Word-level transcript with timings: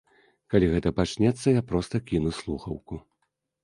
Калі 0.53 0.69
гэта 0.73 0.93
пачнецца, 1.01 1.47
я 1.59 1.67
проста 1.71 2.05
кіну 2.11 2.37
слухаўку. 2.43 2.93